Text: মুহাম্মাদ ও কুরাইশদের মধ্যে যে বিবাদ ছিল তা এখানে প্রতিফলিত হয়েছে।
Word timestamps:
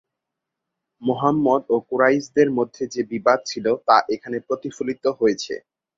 মুহাম্মাদ 1.01 1.61
ও 1.69 1.85
কুরাইশদের 1.89 2.49
মধ্যে 2.57 2.83
যে 2.93 3.01
বিবাদ 3.11 3.39
ছিল 3.45 3.65
তা 3.87 3.97
এখানে 4.15 4.37
প্রতিফলিত 4.47 5.03
হয়েছে। 5.19 5.53